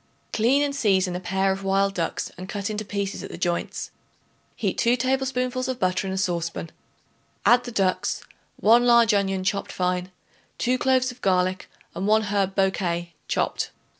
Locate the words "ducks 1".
7.71-8.83